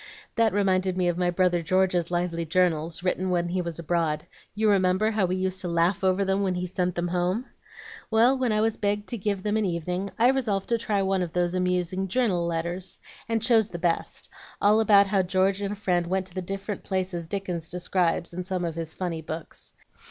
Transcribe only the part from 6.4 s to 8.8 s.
when he sent them home? Well, when I was